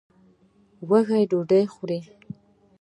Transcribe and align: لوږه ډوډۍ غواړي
لوږه 0.87 1.17
ډوډۍ 1.29 1.63
غواړي 1.73 1.99